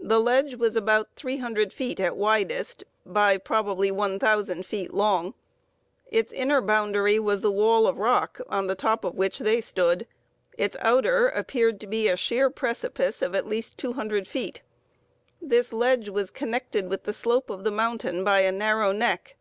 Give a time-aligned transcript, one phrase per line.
[0.00, 5.32] The ledge was about 300 feet at widest, by probably 1,000 feet long.
[6.08, 10.08] Its inner boundary was the wall of rock on the top of which they stood;
[10.58, 14.62] its outer appeared to be a sheer precipice of at least 200 feet.
[15.40, 19.36] This ledge was connected with the slope of the mountain by a narrow neck.